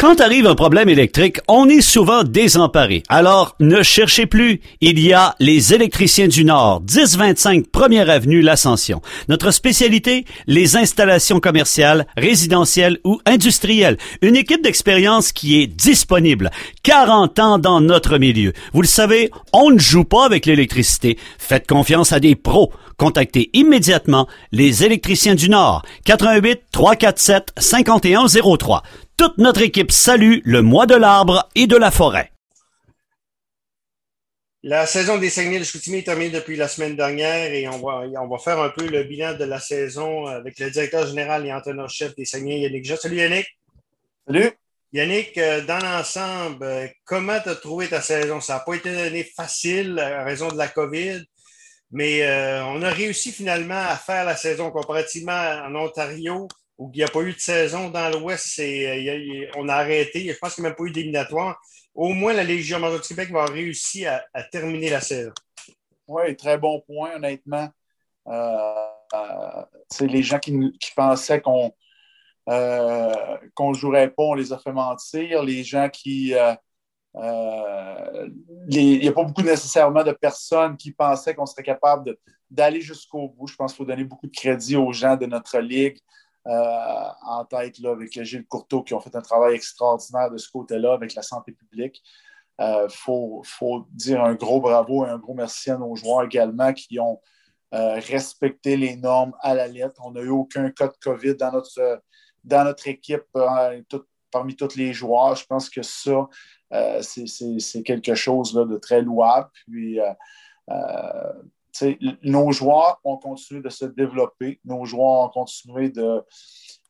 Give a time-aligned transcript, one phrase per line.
[0.00, 3.02] Quand arrive un problème électrique, on est souvent désemparé.
[3.10, 4.62] Alors, ne cherchez plus.
[4.80, 9.02] Il y a les électriciens du Nord, 1025 Première Avenue, l'Ascension.
[9.28, 13.98] Notre spécialité, les installations commerciales, résidentielles ou industrielles.
[14.22, 16.50] Une équipe d'expérience qui est disponible.
[16.82, 18.54] 40 ans dans notre milieu.
[18.72, 21.18] Vous le savez, on ne joue pas avec l'électricité.
[21.36, 22.72] Faites confiance à des pros.
[22.96, 25.82] Contactez immédiatement les électriciens du Nord.
[26.06, 28.82] 88 347 5103.
[29.20, 32.32] Toute notre équipe salue le mois de l'arbre et de la forêt.
[34.62, 38.04] La saison des Saguenay de Chicoutimi est terminée depuis la semaine dernière et on va,
[38.18, 41.52] on va faire un peu le bilan de la saison avec le directeur général et
[41.52, 42.96] entraîneur-chef des Saguenay, Yannick Jot.
[42.96, 43.46] Salut Yannick.
[44.26, 44.52] Salut.
[44.94, 48.40] Yannick, euh, dans l'ensemble, euh, comment tu as trouvé ta saison?
[48.40, 51.22] Ça n'a pas été une année facile à raison de la COVID,
[51.90, 56.48] mais euh, on a réussi finalement à faire la saison comparativement en Ontario
[56.80, 60.26] où il n'y a pas eu de saison dans l'Ouest, euh, on a arrêté.
[60.26, 61.60] Je pense qu'il n'y a même pas eu d'éliminatoire.
[61.94, 65.32] Au moins, la Légion majeure du Québec va réussir à, terminer la saison.
[66.08, 67.68] Oui, très bon point, honnêtement.
[68.28, 69.62] Euh, euh
[70.00, 71.74] les gens qui, pensaient qu'on
[72.48, 75.42] euh, ne jouerait pas, on les a fait mentir.
[75.42, 76.28] Les gens qui.
[76.28, 76.58] il
[78.68, 82.16] n'y a pas beaucoup nécessairement de personnes qui pensaient qu'on serait capable
[82.50, 83.48] d'aller jusqu'au bout.
[83.48, 85.98] Je pense qu'il faut donner beaucoup de crédit aux gens de notre ligue.
[86.46, 90.50] Euh, en tête là, avec Gilles Courteau qui ont fait un travail extraordinaire de ce
[90.50, 92.02] côté-là avec la santé publique.
[92.58, 93.42] Il euh, faut,
[93.90, 97.20] dire un gros bravo et un gros merci à nos joueurs également qui ont
[97.74, 100.00] euh, respecté les normes à la lettre.
[100.02, 103.24] On n'a eu aucun cas de COVID dans notre, équipe
[104.30, 105.36] parmi tous les joueurs.
[105.36, 106.26] Je pense que ça,
[107.02, 109.50] c'est quelque chose de très louable.
[109.66, 109.98] Puis,
[112.22, 116.22] nos joueurs ont continué de se développer, nos joueurs ont continué de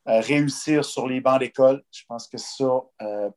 [0.08, 1.82] euh, réussir sur les bancs d'école.
[1.90, 2.64] Je pense que ça,
[3.02, 3.30] euh,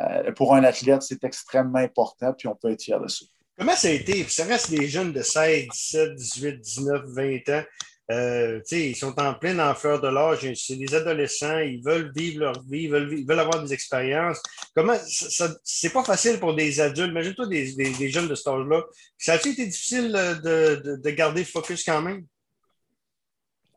[0.00, 3.24] euh, pour un athlète, c'est extrêmement important, puis on peut être fier de ça.
[3.56, 4.24] Comment ça a été?
[4.24, 7.62] Ça reste des jeunes de 16, 17, 18, 19, 20 ans.
[8.10, 10.46] Euh, ils sont en pleine en fleur de l'âge.
[10.54, 14.42] C'est des adolescents, ils veulent vivre leur vie, ils veulent, avoir des expériences.
[14.74, 14.94] Comment
[15.62, 17.10] c'est pas facile pour des adultes.
[17.10, 18.82] Imagine-toi des, jeunes de cet âge-là.
[19.16, 22.26] Ça a-t-il été difficile euh, de, garder le focus quand même?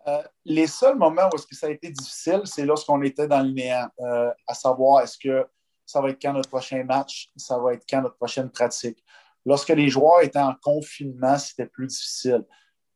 [0.07, 3.89] Euh, les seuls moments où ça a été difficile, c'est lorsqu'on était dans le néant,
[4.45, 5.45] à savoir est-ce que
[5.85, 9.01] ça va être quand notre prochain match, ça va être quand notre prochaine pratique.
[9.45, 12.43] Lorsque les joueurs étaient en confinement, c'était plus difficile.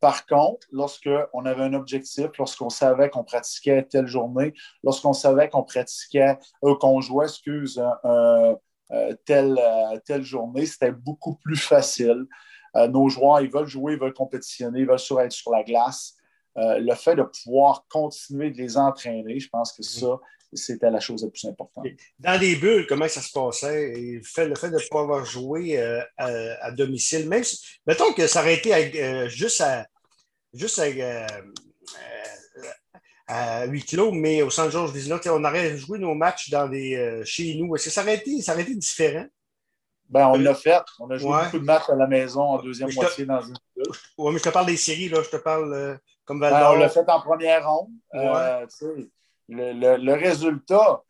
[0.02, 4.52] Par contre, lorsqu'on avait un objectif, lorsqu'on savait qu'on pratiquait telle journée,
[4.82, 8.56] lorsqu'on savait qu'on pratiquait, euh, qu'on jouait, excuse, euh,
[9.24, 12.26] telle, euh, telle journée, c'était beaucoup plus facile.
[12.74, 16.16] nos joueurs, ils veulent jouer, ils veulent compétitionner, ils veulent être sur la glace.
[16.56, 20.18] le fait de pouvoir continuer de les entraîner, je pense que ça,
[20.52, 21.86] c'était la chose la plus importante.
[22.18, 23.94] Dans les bulles, comment ça se passait?
[23.94, 25.78] le fait, le fait de pouvoir jouer
[26.16, 27.44] à, domicile, même
[27.86, 29.86] mettons que ça aurait été juste à,
[30.52, 31.26] juste à, euh,
[32.58, 32.68] euh,
[33.26, 36.96] à, huis clos, mais au Centre Georges Vizina, on aurait joué nos matchs dans des,
[36.96, 37.74] euh, chez nous.
[37.74, 39.26] Est-ce que ça aurait été, ça aurait été différent?
[40.08, 40.82] Ben, on l'a fait.
[41.00, 43.56] On a joué beaucoup de matchs à la maison en deuxième moitié dans une
[44.18, 45.22] Oui, mais je te parle des séries, là.
[45.22, 47.88] Je te parle comme Val ben, On l'a fait en première ronde.
[49.48, 51.02] Le, le, le, résultat,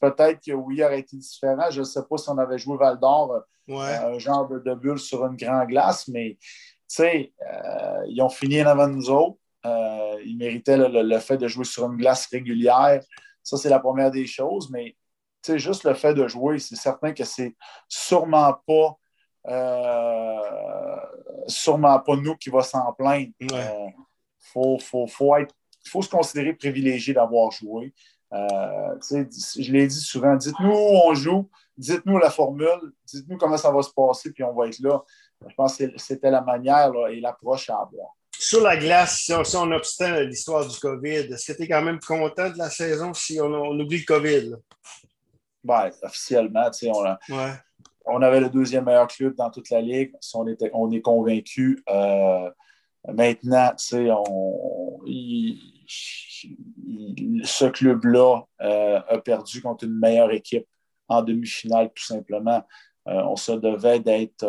[0.00, 1.70] peut-être que oui, aurait été différent.
[1.70, 4.98] Je ne sais pas si on avait joué Val d'Or, un genre de, de, bulle
[4.98, 6.36] sur une grande glace, mais
[6.92, 9.38] sais, euh, ils ont fini en avant de nous autres.
[9.64, 13.02] Euh, ils méritaient le, fait de jouer sur une glace régulière.
[13.42, 14.96] Ça, c'est la première des choses, mais
[15.48, 17.56] juste le fait de jouer, c'est certain que c'est
[17.88, 18.98] sûrement pas
[19.48, 20.96] euh,
[21.48, 23.30] sûrement pas nous qui va s'en plaindre.
[23.40, 23.48] Il
[24.38, 25.34] faut, faut, faut,
[25.90, 27.92] faut se considérer privilégié d'avoir joué.
[28.32, 33.82] je l'ai dit souvent, dites-nous où on joue, dites-nous la formule, dites-nous comment ça va
[33.82, 35.02] se passer, puis on va être là.
[35.48, 38.14] Je pense que c'était la manière et l'approche à avoir.
[38.38, 42.00] Sur la glace, si on, si l'histoire du COVID, est-ce que tu es quand même
[42.00, 44.54] content de la saison si on, oublie le COVID?
[45.62, 47.16] Ben, officiellement, on,
[48.06, 50.12] on avait le deuxième meilleur club dans toute la ligue.
[50.34, 51.82] on, était, on est convaincu.
[51.88, 52.50] Euh,
[53.08, 53.72] maintenant,
[54.26, 55.00] on,
[57.44, 60.66] ce club-là euh, a perdu contre une meilleure équipe
[61.08, 62.62] en demi-finale, tout simplement.
[63.08, 64.44] Euh, on se devait d'être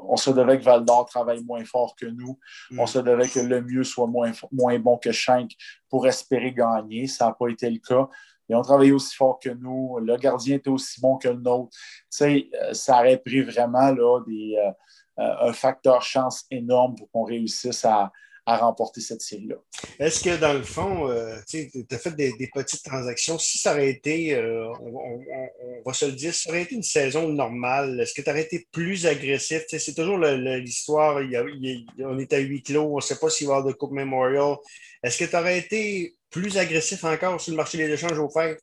[0.00, 2.38] on se devait que Val d'Or travaille moins fort que nous.
[2.72, 2.86] On mm.
[2.86, 5.52] se devait que le mieux soit moins, moins bon que Schenck
[5.88, 7.06] pour espérer gagner.
[7.06, 8.08] Ça n'a pas été le cas.
[8.48, 9.98] Ils ont travaillé aussi fort que nous.
[9.98, 11.70] Le gardien était aussi bon que le nôtre.
[11.72, 14.72] Tu sais, euh, ça aurait pris vraiment là, des, euh, euh,
[15.18, 18.12] un facteur chance énorme pour qu'on réussisse à,
[18.48, 19.56] à remporter cette série-là.
[19.98, 23.38] Est-ce que dans le fond, euh, tu as fait des, petites transactions?
[23.38, 26.82] Si ça aurait été, euh, on, va se le dire, si ça aurait été une
[26.82, 29.64] saison normale, est-ce que tu aurais été plus agressif?
[29.68, 33.56] c'est toujours l'histoire, on est à huis clos, on ne sait pas s'il va y
[33.58, 34.56] avoir de Coupe Memorial.
[35.02, 38.56] Est-ce que tu aurais été plus agressif encore sur le marché des échanges offerts?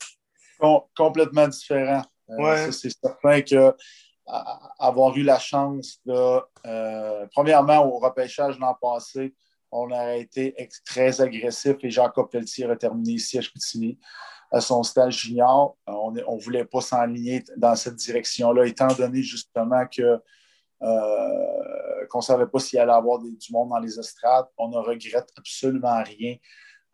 [0.97, 2.01] complètement différent.
[2.31, 3.75] Euh, c'est certain que
[4.79, 9.33] avoir eu la chance de, premièrement, au repêchage l'an passé,
[9.71, 10.55] on a été
[10.85, 13.99] très agressif et Jacob Pelletier a terminé ici à Chicoutimi
[14.51, 15.77] à son stage junior.
[15.87, 20.17] On ne voulait pas s'enligner dans cette direction-là, étant donné justement euh,
[22.09, 24.45] qu'on ne savait pas s'il allait avoir du monde dans les estrades.
[24.57, 26.37] On ne regrette absolument rien.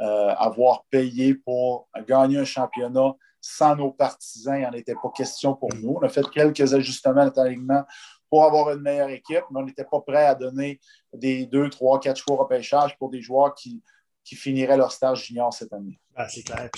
[0.02, 5.56] Euh, avoir payé pour gagner un championnat sans nos partisans, il n'en était pas question
[5.56, 5.98] pour nous.
[6.00, 7.86] On a fait quelques ajustements à
[8.30, 10.80] pour avoir une meilleure équipe, mais on n'était pas prêt à donner
[11.14, 13.84] des deux, trois, quatre choix au repêchage pour des joueurs qui,
[14.24, 16.00] qui finiraient leur stage junior cette année.
[16.16, 16.70] Ah, c'est clair.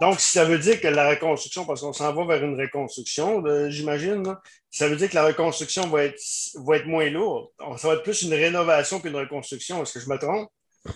[0.00, 4.36] donc, ça veut dire que la reconstruction, parce qu'on s'en va vers une reconstruction, j'imagine,
[4.70, 6.20] ça veut dire que la reconstruction va être,
[6.54, 7.48] va être moins lourde.
[7.76, 9.82] Ça va être plus une rénovation qu'une reconstruction.
[9.82, 10.48] Est-ce que je me trompe?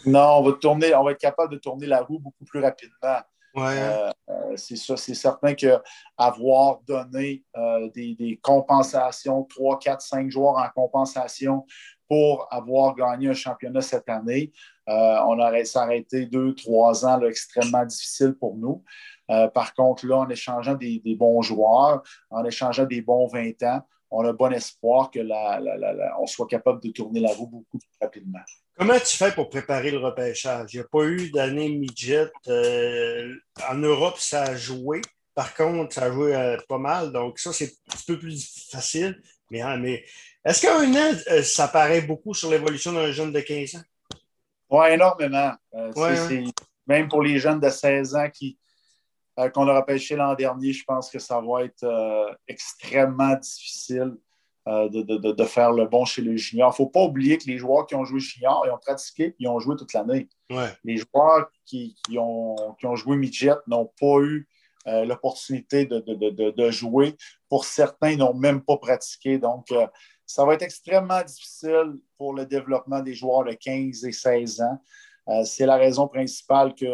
[0.07, 3.21] Non, on va, tourner, on va être capable de tourner la roue beaucoup plus rapidement.
[3.57, 10.69] Euh, euh, c'est c'est certain qu'avoir donné euh, des, compensations, 3, 4, 5 joueurs en
[10.75, 11.67] compensation
[12.09, 14.53] pour avoir gagné un championnat cette année,
[14.87, 18.85] on aurait s'arrêté deux, trois ans extrêmement difficile pour nous.
[19.55, 23.81] par contre, là, en échangeant des, bons joueurs, en échangeant des bons 20 ans,
[24.13, 25.21] on a bon espoir que
[26.21, 28.41] on soit capable de tourner la roue beaucoup plus rapidement.
[28.77, 30.75] Comment tu fais pour préparer le repêchage?
[30.75, 32.31] Il n'y a pas eu d'année midget.
[32.49, 33.35] Euh,
[33.69, 35.01] en Europe, ça a joué.
[35.35, 37.13] Par contre, ça a joué euh, pas mal.
[37.13, 39.21] Donc, ça, c'est un petit peu plus facile.
[39.51, 40.05] Mais, hein, mais
[40.45, 43.83] est-ce qu'un an, euh, ça paraît beaucoup sur l'évolution d'un jeune de 15 ans?
[44.71, 45.53] Oui, énormément.
[46.87, 48.59] Même pour les jeunes de 16 ans qui,
[49.37, 54.17] qu'on a repêché l'an dernier, je pense que ça va être extrêmement difficile
[54.69, 56.69] euh, de, faire le bon chez les juniors.
[56.69, 59.35] Il ne faut pas oublier que les joueurs qui ont joué junior, ils ont pratiqué
[59.41, 60.29] ils ont joué toute l'année.
[60.85, 64.49] Les joueurs qui, ont, ont, joué midget n'ont pas eu
[64.87, 67.17] euh, l'opportunité de, jouer.
[67.49, 69.37] Pour certains, ils n'ont même pas pratiqué.
[69.37, 69.85] Donc, euh,
[70.27, 74.81] ça va être extrêmement difficile pour le développement des joueurs de 15 et 16 ans.
[75.45, 76.87] C'est la raison principale que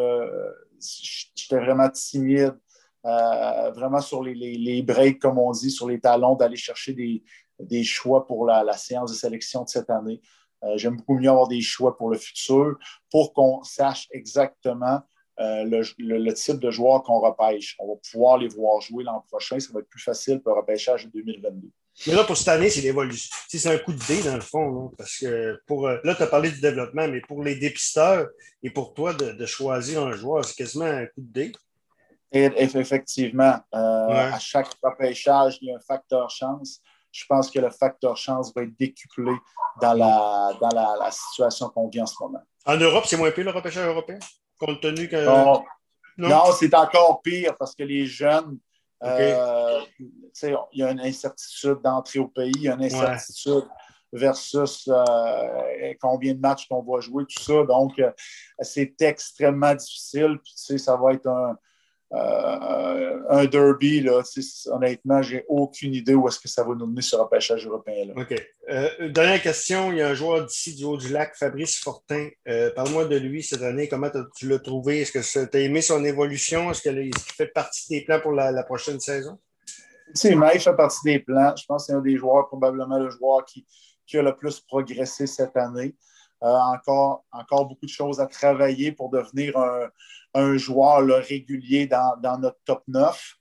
[0.80, 2.58] j'étais vraiment timide.
[3.04, 8.26] vraiment sur les, les, breaks, comme on dit, sur les talons, d'aller chercher des, choix
[8.26, 10.20] pour la, séance de sélection de cette année.
[10.64, 12.76] Euh, j'aime beaucoup mieux avoir des choix pour le futur
[13.10, 15.00] pour qu'on sache exactement
[15.40, 15.64] euh,
[15.98, 17.76] le, type de joueurs qu'on repêche.
[17.78, 19.60] On va pouvoir les voir jouer l'an prochain.
[19.60, 21.70] Ça va être plus facile pour le repêchage de 2022.
[22.06, 23.34] Mais là, pour cette année, c'est l'évolution.
[23.48, 24.92] C'est un coup de dé, dans le fond.
[24.96, 28.28] parce que pour euh, là, tu as parlé du développement, mais pour les dépisteurs
[28.62, 31.52] et pour toi de, choisir un joueur, c'est quasiment un coup de dé.
[32.30, 33.58] Et, effectivement.
[33.72, 36.80] À chaque repêchage, il y a un facteur chance
[37.10, 39.32] je pense que le facteur chance va être décuplé
[39.80, 42.42] dans la, dans la, situation qu'on vit en ce moment.
[42.66, 44.18] En Europe, c'est moins pire le repêchage européen,
[44.58, 45.24] compte tenu que.
[45.24, 45.64] Non,
[46.16, 46.52] non?
[46.58, 48.58] c'est encore pire parce que les jeunes,
[49.02, 49.80] euh,
[50.42, 53.68] il y a une incertitude d'entrée au pays, il y a une incertitude
[54.12, 57.64] versus euh, combien de matchs qu'on va jouer, tout ça.
[57.64, 58.10] Donc, euh,
[58.60, 60.38] c'est extrêmement difficile.
[60.42, 61.56] Puis, ça va être un,
[62.10, 64.22] euh, un derby, là,
[64.66, 68.06] honnêtement, j'ai aucune idée où est-ce que ça va nous mener sur un pêchage européen.
[68.06, 68.14] Là.
[68.16, 68.34] OK.
[68.70, 69.92] Euh, dernière question.
[69.92, 72.28] Il y a un joueur d'ici du haut du lac, Fabrice Fortin.
[72.48, 73.88] Euh, parle-moi de lui cette année.
[73.88, 75.00] Comment tu l'as trouvé?
[75.00, 76.70] Est-ce que tu as aimé son évolution?
[76.70, 79.38] Est-ce qu'il fait partie des plans pour la, prochaine saison?
[80.14, 81.54] Si, il fait partie des plans.
[81.56, 83.66] Je pense que c'est un des joueurs, probablement le joueur qui,
[84.06, 85.94] qui a le plus progressé cette année.
[86.40, 89.88] Encore, encore beaucoup de choses à travailler pour devenir un,
[90.34, 93.34] un joueur régulier dans, notre top 9.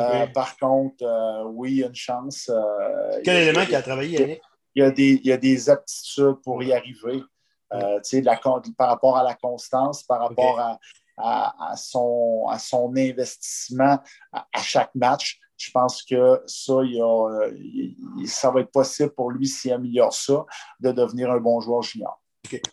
[0.00, 2.50] Euh, par contre, euh, oui, il y a une chance.
[2.52, 4.42] Euh, Quel élément qui a travaillé, Yannick?
[4.74, 7.22] Il y, a des, il y a des aptitudes pour y arriver.
[7.70, 8.40] La,
[8.76, 10.78] par rapport à la constance, par rapport à,
[11.16, 13.98] à, son, à son investissement
[14.32, 15.40] à, chaque match.
[15.56, 20.44] Je pense que ça, il ça va être possible pour lui, s'il améliore ça,
[20.80, 22.20] de devenir un bon joueur junior.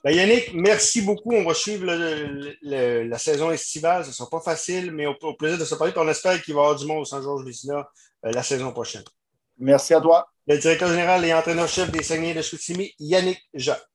[0.03, 1.33] Ben, Yannick, merci beaucoup.
[1.33, 1.85] On va suivre
[2.61, 4.03] la saison estivale.
[4.03, 5.93] Ce ne sera pas facile, mais au, plaisir de se parler.
[5.95, 7.89] on espère qu'il va y avoir du monde au Saint-Georges Vézina
[8.25, 9.03] euh, la saison prochaine.
[9.57, 10.27] Merci à toi.
[10.47, 13.85] Le directeur général et entraîneur-chef des Saguenay de Chicoutimi, Yannick Jacques.